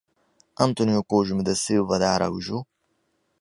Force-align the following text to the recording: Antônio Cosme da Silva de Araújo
Antônio 0.59 1.03
Cosme 1.03 1.43
da 1.43 1.53
Silva 1.55 1.99
de 1.99 2.05
Araújo 2.05 2.65